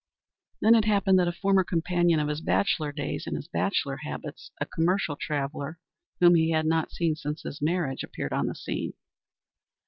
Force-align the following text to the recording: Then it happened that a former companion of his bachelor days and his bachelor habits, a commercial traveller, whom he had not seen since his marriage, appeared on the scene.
Then 0.61 0.73
it 0.73 0.85
happened 0.85 1.19
that 1.19 1.27
a 1.27 1.31
former 1.31 1.63
companion 1.63 2.19
of 2.19 2.27
his 2.27 2.41
bachelor 2.41 2.91
days 2.91 3.27
and 3.27 3.35
his 3.35 3.47
bachelor 3.47 3.97
habits, 3.97 4.49
a 4.59 4.65
commercial 4.65 5.15
traveller, 5.15 5.77
whom 6.19 6.33
he 6.33 6.49
had 6.49 6.65
not 6.65 6.89
seen 6.91 7.13
since 7.15 7.43
his 7.43 7.61
marriage, 7.61 8.01
appeared 8.03 8.33
on 8.33 8.47
the 8.47 8.55
scene. 8.55 8.93